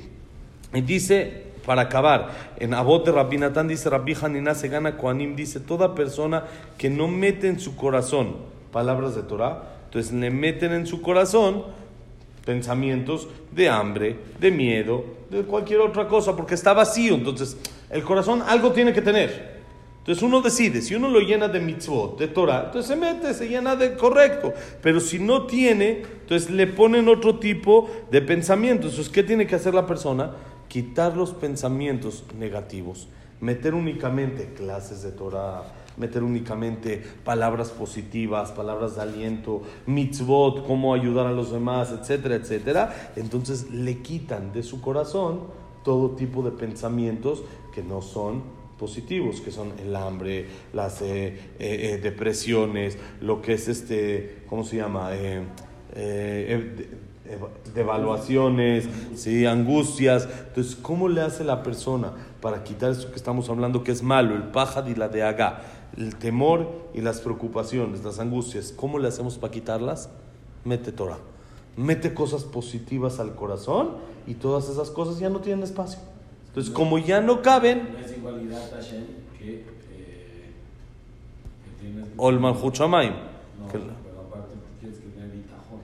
Y 0.74 0.82
dice, 0.82 1.48
para 1.66 1.84
acabar, 1.84 2.32
en 2.58 2.74
Abot 2.74 3.06
de 3.06 3.12
Rabbi 3.12 3.38
Natán 3.38 3.68
dice, 3.68 3.90
Rabbi 3.90 4.16
Hanina 4.22 4.56
se 4.56 4.70
gana 4.70 4.96
Koanim, 4.96 5.36
dice, 5.36 5.60
toda 5.60 5.96
persona 5.96 6.46
que 6.78 6.90
no 6.90 7.10
mete 7.10 7.48
en 7.50 7.60
su 7.60 7.76
corazón 7.76 8.38
palabras 8.72 9.16
de 9.16 9.24
Torah, 9.24 9.64
entonces 9.86 10.14
le 10.14 10.30
meten 10.30 10.72
en 10.72 10.86
su 10.86 11.02
corazón 11.02 11.64
pensamientos 12.50 13.28
de 13.52 13.70
hambre, 13.70 14.16
de 14.40 14.50
miedo, 14.50 15.06
de 15.30 15.44
cualquier 15.44 15.82
otra 15.82 16.08
cosa, 16.08 16.36
porque 16.36 16.56
está 16.56 16.74
vacío. 16.74 17.14
Entonces, 17.14 17.56
el 17.92 18.02
corazón 18.02 18.42
algo 18.42 18.72
tiene 18.72 18.92
que 18.92 19.04
tener. 19.04 19.60
Entonces 20.00 20.24
uno 20.24 20.42
decide, 20.42 20.82
si 20.82 20.96
uno 20.96 21.10
lo 21.10 21.20
llena 21.20 21.48
de 21.48 21.60
mitzvot, 21.60 22.18
de 22.18 22.28
Torah, 22.28 22.64
entonces 22.66 22.88
se 22.88 22.96
mete, 22.96 23.36
se 23.36 23.48
llena 23.48 23.76
de 23.76 23.94
correcto. 23.94 24.52
Pero 24.82 25.00
si 25.00 25.20
no 25.20 25.46
tiene, 25.46 26.02
entonces 26.22 26.50
le 26.50 26.66
ponen 26.66 27.08
otro 27.08 27.38
tipo 27.38 27.88
de 28.10 28.24
pensamientos. 28.24 28.94
Entonces, 28.94 29.14
¿qué 29.14 29.22
tiene 29.22 29.46
que 29.46 29.54
hacer 29.54 29.76
la 29.76 29.86
persona? 29.86 30.32
Quitar 30.68 31.16
los 31.16 31.36
pensamientos 31.36 32.24
negativos, 32.36 33.10
meter 33.42 33.76
únicamente 33.76 34.54
clases 34.56 35.04
de 35.04 35.12
Torah, 35.12 35.66
meter 36.00 36.24
únicamente 36.24 37.04
palabras 37.24 37.70
positivas, 37.70 38.52
palabras 38.52 38.96
de 38.96 39.02
aliento, 39.04 39.62
mitzvot, 39.86 40.66
cómo 40.66 40.94
ayudar 40.94 41.28
a 41.28 41.32
los 41.32 41.52
demás, 41.52 41.92
etcétera, 41.92 42.36
etcétera. 42.36 43.12
Entonces 43.16 43.70
le 43.70 44.00
quitan 44.02 44.52
de 44.52 44.64
su 44.64 44.82
corazón 44.82 45.42
todo 45.84 46.12
tipo 46.12 46.42
de 46.42 46.52
pensamientos 46.52 47.44
que 47.74 47.84
no 47.84 48.02
son 48.02 48.60
positivos, 48.80 49.42
que 49.42 49.52
son 49.52 49.74
el 49.80 49.96
hambre, 49.96 50.48
las 50.74 51.02
eh, 51.02 51.28
eh, 51.28 51.38
eh, 51.60 52.00
depresiones, 52.02 52.98
lo 53.22 53.42
que 53.42 53.54
es 53.54 53.68
este, 53.68 54.44
¿cómo 54.48 54.64
se 54.64 54.78
llama? 54.78 55.12
devaluaciones, 57.76 58.88
¿sí? 59.16 59.46
angustias. 59.46 60.28
Entonces, 60.48 60.76
¿cómo 60.76 61.10
le 61.10 61.22
hace 61.22 61.44
la 61.44 61.62
persona 61.62 62.14
para 62.42 62.64
quitar 62.64 62.92
esto 62.92 63.10
que 63.10 63.18
estamos 63.18 63.50
hablando 63.50 63.84
que 63.84 63.92
es 63.92 64.02
malo, 64.02 64.36
el 64.36 64.44
pájaro 64.44 64.90
y 64.90 64.96
la 64.96 65.10
de 65.10 65.24
aga? 65.24 65.79
El 66.00 66.16
temor 66.16 66.68
y 66.94 67.02
las 67.02 67.20
preocupaciones, 67.22 68.04
las 68.04 68.20
angustias, 68.20 68.74
¿cómo 68.76 68.98
le 69.00 69.08
hacemos 69.10 69.38
para 69.38 69.52
quitarlas? 69.52 70.10
Mete 70.66 70.92
Torah. 70.92 71.18
Mete 71.78 72.14
cosas 72.14 72.44
positivas 72.44 73.20
al 73.20 73.36
corazón 73.36 73.92
y 74.26 74.34
todas 74.36 74.70
esas 74.70 74.90
cosas 74.90 75.20
ya 75.20 75.30
no 75.30 75.40
tienen 75.42 75.64
espacio. 75.64 76.00
Entonces, 76.48 76.74
como 76.74 76.98
ya 76.98 77.22
no 77.22 77.42
caben. 77.42 77.90
No 77.94 78.00
es 78.06 78.18
igualdad 78.18 78.72
Hashem 78.74 79.04
que. 79.38 79.66
Eh, 79.92 80.54
Olman 82.18 82.56
Huchamayim. 82.62 83.14
No, 83.14 83.68
pero 83.72 83.84
aparte 84.28 84.56
tienes 84.80 85.00
que 85.00 85.08
tener 85.10 85.30
bitajón. 85.32 85.80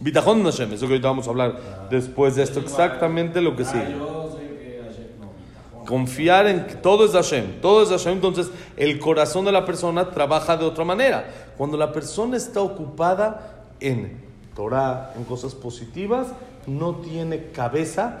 Bitajón 0.00 0.44
Hashem, 0.44 0.72
eso 0.72 0.86
que 0.86 0.92
ahorita 0.94 1.08
vamos 1.08 1.26
a 1.26 1.30
hablar 1.30 1.58
Ah. 1.58 1.88
después 1.90 2.36
de 2.36 2.42
esto, 2.42 2.60
exactamente 2.60 3.40
lo 3.40 3.56
que 3.56 3.62
Ah, 3.62 3.66
sigue. 3.66 3.92
yo 3.92 4.28
soy 4.30 4.44
que 4.46 4.80
Hashem. 4.82 5.06
No, 5.20 5.30
bitajón. 5.32 5.81
Confiar 5.92 6.46
en 6.46 6.64
que 6.64 6.76
todo 6.76 7.04
es 7.04 7.12
Hashem, 7.12 7.60
todo 7.60 7.82
es 7.82 7.90
Hashem, 7.90 8.14
entonces 8.14 8.50
el 8.78 8.98
corazón 8.98 9.44
de 9.44 9.52
la 9.52 9.66
persona 9.66 10.08
trabaja 10.08 10.56
de 10.56 10.64
otra 10.64 10.86
manera. 10.86 11.52
Cuando 11.58 11.76
la 11.76 11.92
persona 11.92 12.38
está 12.38 12.62
ocupada 12.62 13.66
en 13.78 14.22
Torah, 14.56 15.12
en 15.18 15.24
cosas 15.24 15.54
positivas, 15.54 16.28
no 16.66 16.94
tiene 16.94 17.48
cabeza, 17.48 18.20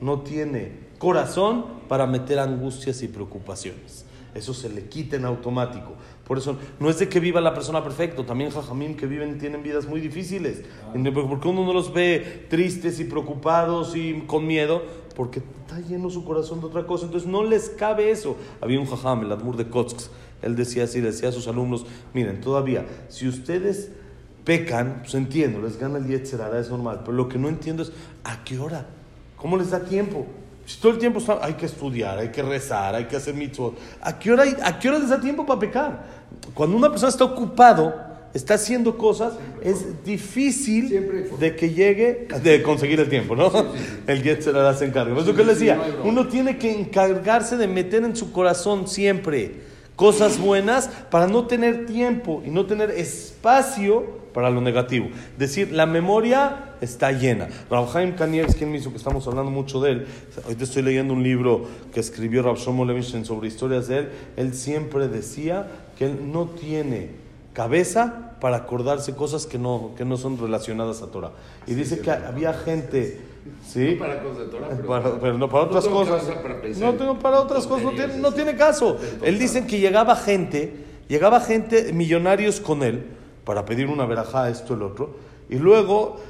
no 0.00 0.20
tiene 0.20 0.70
corazón 0.98 1.64
para 1.88 2.06
meter 2.06 2.38
angustias 2.38 3.02
y 3.02 3.08
preocupaciones. 3.08 4.04
Eso 4.32 4.54
se 4.54 4.68
le 4.68 4.84
quita 4.84 5.16
en 5.16 5.24
automático. 5.24 5.94
Por 6.24 6.38
eso 6.38 6.56
no 6.78 6.88
es 6.90 6.98
de 6.98 7.08
que 7.08 7.18
viva 7.18 7.40
la 7.40 7.54
persona 7.54 7.82
perfecto, 7.82 8.26
también 8.26 8.50
jajamín 8.50 8.96
que 8.96 9.06
viven 9.06 9.38
tienen 9.38 9.64
vidas 9.64 9.86
muy 9.86 10.00
difíciles. 10.00 10.62
Porque 10.92 11.48
uno 11.48 11.64
no 11.64 11.72
los 11.72 11.92
ve 11.92 12.46
tristes 12.48 13.00
y 13.00 13.04
preocupados 13.04 13.96
y 13.96 14.20
con 14.26 14.46
miedo, 14.46 14.82
porque 15.18 15.40
está 15.40 15.80
lleno 15.80 16.10
su 16.10 16.24
corazón 16.24 16.60
de 16.60 16.66
otra 16.66 16.86
cosa. 16.86 17.06
Entonces 17.06 17.28
no 17.28 17.42
les 17.42 17.70
cabe 17.70 18.12
eso. 18.12 18.36
Había 18.60 18.78
un 18.78 18.86
jajam, 18.86 19.22
el 19.22 19.32
Admur 19.32 19.56
de 19.56 19.68
Kotsk, 19.68 20.12
él 20.42 20.54
decía 20.54 20.84
así, 20.84 21.00
decía 21.00 21.30
a 21.30 21.32
sus 21.32 21.48
alumnos, 21.48 21.86
miren, 22.14 22.40
todavía, 22.40 22.86
si 23.08 23.26
ustedes 23.26 23.90
pecan, 24.44 25.00
pues 25.00 25.16
entiendo, 25.16 25.60
les 25.60 25.76
gana 25.76 25.98
el 25.98 26.06
Yetzerara, 26.06 26.60
es 26.60 26.70
normal, 26.70 27.00
pero 27.04 27.16
lo 27.16 27.28
que 27.28 27.36
no 27.36 27.48
entiendo 27.48 27.82
es, 27.82 27.90
¿a 28.22 28.44
qué 28.44 28.60
hora? 28.60 28.86
¿Cómo 29.36 29.56
les 29.56 29.70
da 29.70 29.80
tiempo? 29.80 30.24
Si 30.64 30.80
todo 30.80 30.92
el 30.92 30.98
tiempo 30.98 31.20
hay 31.42 31.54
que 31.54 31.66
estudiar, 31.66 32.16
hay 32.16 32.28
que 32.28 32.44
rezar, 32.44 32.94
hay 32.94 33.06
que 33.06 33.16
hacer 33.16 33.34
mitzvot. 33.34 33.76
¿A 34.00 34.20
qué 34.20 34.30
hora, 34.30 34.44
a 34.62 34.78
qué 34.78 34.88
hora 34.88 35.00
les 35.00 35.08
da 35.08 35.20
tiempo 35.20 35.44
para 35.44 35.58
pecar? 35.58 36.06
Cuando 36.54 36.76
una 36.76 36.90
persona 36.90 37.10
está 37.10 37.24
ocupado, 37.24 37.92
está 38.34 38.54
haciendo 38.54 38.96
cosas, 38.96 39.34
es 39.62 40.04
difícil 40.04 40.88
Siempre 40.88 41.18
hay 41.18 41.24
forma. 41.24 41.38
de 41.38 41.56
que 41.56 41.70
llegue, 41.70 42.28
de 42.42 42.62
conseguir 42.62 43.00
el 43.00 43.08
tiempo, 43.08 43.34
¿no? 43.34 43.50
El 44.06 44.22
Yetzerara 44.22 44.74
se 44.74 44.84
encarga. 44.84 45.14
Por 45.14 45.22
eso 45.22 45.34
que 45.34 45.42
él 45.42 45.48
decía, 45.48 45.76
no 45.76 46.08
uno 46.08 46.28
tiene 46.28 46.58
que 46.58 46.70
encargarse 46.70 47.56
de 47.56 47.66
meter 47.66 48.04
en 48.04 48.14
su 48.14 48.32
corazón 48.32 48.88
siempre 48.88 49.68
cosas 49.98 50.38
buenas 50.38 50.88
para 51.10 51.26
no 51.26 51.48
tener 51.48 51.84
tiempo 51.84 52.40
y 52.46 52.50
no 52.50 52.66
tener 52.66 52.92
espacio 52.92 54.18
para 54.32 54.48
lo 54.48 54.60
negativo. 54.60 55.08
Decir, 55.36 55.72
la 55.72 55.86
memoria 55.86 56.76
está 56.80 57.10
llena. 57.10 57.48
Rabhaim 57.68 58.14
Kanievs, 58.14 58.54
quien 58.54 58.70
me 58.70 58.78
hizo 58.78 58.90
que 58.90 58.96
estamos 58.96 59.26
hablando 59.26 59.50
mucho 59.50 59.80
de 59.80 59.90
él, 59.90 60.06
ahorita 60.44 60.62
estoy 60.62 60.82
leyendo 60.82 61.14
un 61.14 61.24
libro 61.24 61.66
que 61.92 61.98
escribió 61.98 62.44
Rav 62.44 62.58
Shlomo 62.58 62.84
Levinstein 62.84 63.24
sobre 63.24 63.48
historias 63.48 63.88
de 63.88 63.98
él, 63.98 64.08
él 64.36 64.54
siempre 64.54 65.08
decía 65.08 65.66
que 65.98 66.04
él 66.04 66.30
no 66.30 66.46
tiene 66.46 67.08
cabeza 67.58 68.36
para 68.40 68.58
acordarse 68.58 69.16
cosas 69.16 69.44
que 69.44 69.58
no, 69.58 69.90
que 69.96 70.04
no 70.04 70.16
son 70.16 70.38
relacionadas 70.38 71.02
a 71.02 71.08
Torah. 71.08 71.32
Y 71.66 71.74
dice 71.74 71.98
que 71.98 72.08
había 72.12 72.54
gente, 72.54 73.20
¿sí? 73.66 73.94
No 73.94 73.98
para 73.98 74.22
cosas 74.22 74.38
de 74.38 74.44
Torah, 74.44 74.68
pero, 74.70 74.86
Para, 74.86 75.20
pero 75.20 75.38
no 75.38 75.48
para 75.48 75.64
no 75.64 75.68
otras 75.70 75.84
tengo 75.84 75.96
cosas. 75.98 76.22
para 76.22 76.54
no 76.54 76.90
en 76.90 76.98
tengo 76.98 77.18
para 77.18 77.40
otras 77.40 77.66
cosas, 77.66 77.82
no 77.82 77.90
tiene, 77.90 78.16
no 78.18 78.30
tiene 78.30 78.54
caso. 78.54 78.96
Él 79.24 79.40
dice 79.40 79.66
que 79.66 79.80
llegaba 79.80 80.14
gente, 80.14 80.84
llegaba 81.08 81.40
gente, 81.40 81.92
millonarios 81.92 82.60
con 82.60 82.84
él, 82.84 83.06
para 83.44 83.64
pedir 83.64 83.88
una 83.88 84.06
verajá, 84.06 84.48
esto, 84.50 84.74
el 84.74 84.82
otro, 84.82 85.16
y 85.50 85.56
luego 85.56 86.20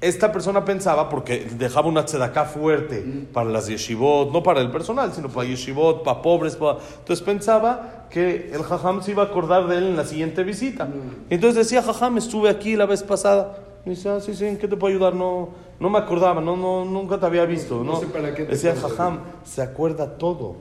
esta 0.00 0.30
persona 0.30 0.64
pensaba, 0.64 1.08
porque 1.08 1.48
dejaba 1.58 1.88
una 1.88 2.04
tzedaká 2.04 2.44
fuerte 2.44 3.04
para 3.32 3.50
las 3.50 3.66
yeshivot, 3.66 4.32
no 4.32 4.42
para 4.44 4.60
el 4.60 4.70
personal, 4.70 5.12
sino 5.12 5.28
para 5.28 5.48
yeshivot, 5.48 6.04
para 6.04 6.22
pobres, 6.22 6.54
para... 6.54 6.78
entonces 6.98 7.24
pensaba 7.24 8.06
que 8.08 8.50
el 8.52 8.62
jajam 8.62 9.02
se 9.02 9.10
iba 9.10 9.24
a 9.24 9.26
acordar 9.26 9.66
de 9.66 9.78
él 9.78 9.84
en 9.88 9.96
la 9.96 10.04
siguiente 10.04 10.44
visita. 10.44 10.88
Entonces 11.30 11.66
decía, 11.66 11.82
jajam, 11.82 12.16
estuve 12.16 12.48
aquí 12.48 12.76
la 12.76 12.86
vez 12.86 13.02
pasada. 13.02 13.58
Y 13.84 13.90
dice, 13.90 14.08
ah, 14.08 14.20
sí, 14.20 14.34
sí, 14.34 14.44
¿en 14.44 14.56
qué 14.58 14.68
te 14.68 14.76
puedo 14.76 14.94
ayudar? 14.94 15.14
No, 15.14 15.48
no 15.80 15.90
me 15.90 15.98
acordaba, 15.98 16.40
no, 16.40 16.56
no, 16.56 16.84
nunca 16.84 17.18
te 17.18 17.26
había 17.26 17.44
visto. 17.44 17.78
No 17.78 17.94
No, 17.94 18.00
sé 18.00 18.06
para 18.06 18.34
qué 18.34 18.44
te 18.44 18.52
Decía, 18.52 18.76
jajam, 18.76 19.20
se 19.44 19.62
acuerda 19.62 20.16
todo. 20.16 20.56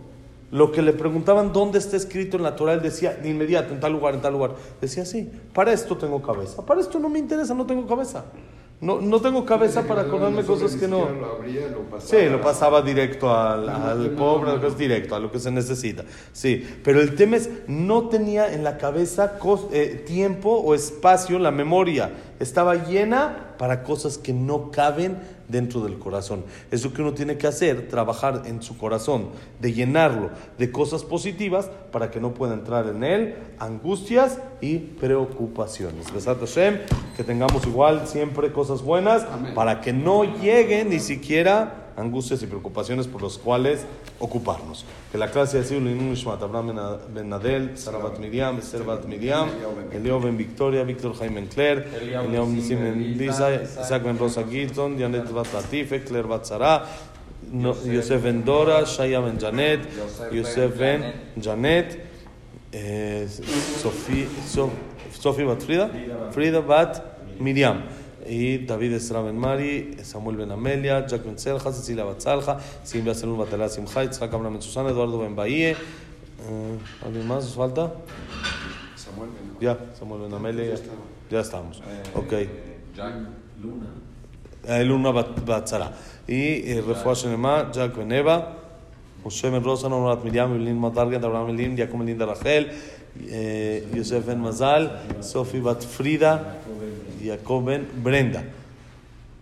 Lo 0.49 0.71
que 0.71 0.81
le 0.81 0.93
preguntaban 0.93 1.51
dónde 1.51 1.77
está 1.77 1.97
escrito 1.97 2.37
en 2.37 2.43
la 2.43 2.55
Torah, 2.55 2.73
él 2.73 2.81
decía 2.81 3.13
de 3.13 3.29
inmediato, 3.29 3.73
en 3.73 3.79
tal 3.81 3.91
lugar, 3.91 4.15
en 4.15 4.21
tal 4.21 4.33
lugar. 4.33 4.55
Decía, 4.81 5.05
sí, 5.05 5.29
para 5.53 5.73
esto 5.73 5.97
tengo 5.97 6.21
cabeza. 6.21 6.65
Para 6.65 6.79
esto 6.79 6.99
no 6.99 7.09
me 7.09 7.19
interesa, 7.19 7.53
no 7.53 7.65
tengo 7.65 7.85
cabeza. 7.85 8.25
No, 8.79 9.01
no 9.01 9.19
tengo 9.19 9.43
cabeza 9.43 9.81
para 9.87 10.01
acordarme 10.01 10.43
cosas 10.43 10.75
que 10.75 10.87
no. 10.87 11.09
Lo 11.09 11.31
abría, 11.37 11.67
lo 11.67 11.79
pasaba. 11.89 12.21
Sí, 12.21 12.29
lo 12.29 12.39
pasaba 12.41 12.81
directo 12.83 13.33
al, 13.33 13.67
al 13.67 14.11
pobre, 14.11 14.55
no, 14.55 14.69
directo, 14.69 15.15
a 15.15 15.19
lo 15.19 15.31
que 15.31 15.39
se 15.39 15.49
necesita. 15.49 16.03
Sí, 16.31 16.63
pero 16.83 17.01
el 17.01 17.15
tema 17.15 17.37
es, 17.37 17.49
no 17.67 18.07
tenía 18.09 18.53
en 18.53 18.63
la 18.63 18.77
cabeza 18.77 19.39
cos- 19.39 19.67
eh, 19.71 20.03
tiempo 20.05 20.51
o 20.51 20.75
espacio, 20.75 21.39
la 21.39 21.49
memoria 21.51 22.11
Estaba 22.39 22.75
llena 22.75 23.55
para 23.57 23.81
cosas 23.81 24.19
que 24.19 24.31
no 24.31 24.69
caben 24.69 25.17
dentro 25.47 25.81
del 25.81 25.97
corazón. 25.97 26.43
Es 26.71 26.83
lo 26.83 26.93
que 26.93 27.01
uno 27.01 27.13
tiene 27.13 27.37
que 27.37 27.47
hacer, 27.47 27.87
trabajar 27.87 28.43
en 28.45 28.61
su 28.61 28.77
corazón, 28.77 29.29
de 29.59 29.73
llenarlo 29.73 30.29
de 30.57 30.71
cosas 30.71 31.03
positivas 31.03 31.69
para 31.91 32.11
que 32.11 32.19
no 32.19 32.33
pueda 32.33 32.53
entrar 32.53 32.87
en 32.87 33.03
él 33.03 33.35
angustias 33.59 34.39
y 34.61 34.77
preocupaciones. 34.77 36.11
Besat 36.13 36.39
Hashem, 36.39 36.79
que 37.15 37.23
tengamos 37.23 37.65
igual 37.65 38.07
siempre 38.07 38.51
cosas 38.51 38.81
buenas 38.81 39.25
para 39.55 39.81
que 39.81 39.93
no 39.93 40.23
lleguen 40.23 40.89
ni 40.89 40.99
siquiera 40.99 41.86
angustias 41.97 42.41
y 42.43 42.47
preocupaciones 42.47 43.07
por 43.07 43.21
los 43.21 43.37
cuales 43.37 43.85
ocuparnos. 44.19 44.85
Que 45.11 45.17
la 45.17 45.29
clase 45.31 45.59
ha 45.59 45.63
sido 45.63 45.81
Linun 45.81 46.11
Nishmat, 46.11 46.41
Abraham 46.41 46.67
ben- 46.67 47.13
ben 47.13 47.29
Nadel, 47.29 47.77
Sara 47.77 47.97
Bat 47.97 48.19
Miriam, 48.19 48.57
Esther 48.59 48.83
Bat 48.83 49.05
Miriam, 49.05 49.49
Elio 49.91 50.19
ben 50.21 50.37
Victoria, 50.37 50.83
Víctor 50.83 51.15
Jaime 51.15 51.35
ben 51.41 51.47
Claire, 51.47 51.85
Elio 52.23 52.45
ben 52.45 52.55
Nisim 52.55 52.79
ben 52.79 53.17
Lisa, 53.17 53.49
Isaac 53.81 54.03
ben 54.03 54.17
Rosa 54.17 54.43
Gilton, 54.43 54.97
Janet 54.97 55.31
Bat 55.33 55.47
Latife, 55.53 56.03
Claire 56.05 56.27
Bat 56.27 56.45
Sara, 56.45 56.85
Yosef 57.85 58.21
ben 58.23 58.43
Dora, 58.45 58.85
Shaya 58.85 59.19
ben 59.21 59.39
Janet, 59.39 59.79
Yosef 60.31 60.77
ben 60.77 61.01
Janet, 61.41 61.99
eh, 62.73 63.27
Sofi, 63.81 64.27
Sof- 64.45 64.71
Sofi 65.19 65.43
Bat 65.43 65.61
Frida, 65.63 65.89
Frida 66.31 66.61
Bat 66.61 67.01
Miriam. 67.39 67.81
Y 68.29 68.59
David 68.59 68.93
Esra 68.93 69.21
Ben 69.21 69.37
Mari, 69.37 69.97
Samuel 70.03 70.37
Ben 70.37 70.51
Amelia, 70.51 71.05
Jack 71.07 71.23
Ben 71.23 71.37
Selja, 71.37 71.71
Cecilia 71.71 72.03
Bat 72.03 72.21
Salja, 72.21 72.59
Silvia 72.83 73.13
Selul 73.13 73.37
Batela 73.37 73.69
Simcha, 73.69 74.03
Itzhak 74.03 74.33
Abraham 74.33 74.53
Ben 74.53 74.61
Susana, 74.61 74.89
Eduardo 74.89 75.19
Ben 75.19 75.35
Bahía. 75.35 75.71
Eh, 75.71 75.75
¿Alguien 77.05 77.27
más 77.27 77.45
os 77.45 77.55
falta? 77.55 77.93
Samuel, 78.95 79.29
ven. 79.29 79.57
Ya, 79.61 79.77
Samuel 79.97 80.21
Ben 80.23 80.33
Amelia. 80.33 80.75
Ya, 80.75 80.81
ya 81.31 81.39
estamos. 81.39 81.81
Ok. 82.15 82.33
Jack. 82.95 83.13
Luna. 83.61 84.83
Luna 84.83 85.11
Batzara. 85.11 85.93
Y 86.27 86.69
eh, 86.71 86.83
Refuah 86.85 87.15
Shenema, 87.15 87.71
Jack 87.71 87.95
Ben 87.95 88.11
Eva, 88.11 88.57
Ben 89.23 89.63
Rosa, 89.63 89.87
Norat 89.87 90.23
Miriam, 90.23 90.53
Evelyn 90.53 90.77
Matarget, 90.77 91.23
Abraham 91.23 91.49
Elin, 91.49 91.77
Jacob 91.77 92.01
Elin 92.01 92.17
de 92.17 92.25
Rachel, 92.25 92.71
eh, 93.29 93.87
Yosef 93.93 94.25
Ben 94.25 94.39
Mazal, 94.39 94.91
Sofi 95.21 95.59
Bat 95.59 95.83
Frida, 95.83 96.57
Jacob 97.27 97.65
Ben 97.65 97.87
Brenda. 98.03 98.43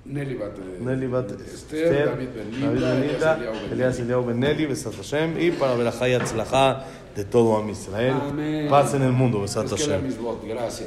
Nelly 0.06 0.36
Bat. 0.36 0.58
eh, 0.60 0.84
Nelly 0.84 1.08
Bat 1.08 1.32
Esther, 1.42 2.06
David 2.06 2.30
Ben 2.36 2.52
Linda, 2.52 3.36
David 3.36 4.28
Ben 4.28 4.40
Nelly, 4.40 4.66
Besat 4.68 4.94
Hashem, 4.94 5.40
y 5.40 5.52
para 5.52 5.74
Berajá 5.76 6.08
y 6.08 6.14
Atzlajá 6.14 6.86
de 7.16 7.26
todo 7.26 7.58
Am 7.58 7.70
Israel. 7.70 8.14
Amén. 8.30 8.68
Paz 8.70 8.94
en 8.94 9.02
el 9.02 9.12
mundo, 9.12 9.42
Besat 9.42 9.68
Hashem. 9.68 10.02
gracias. 10.48 10.82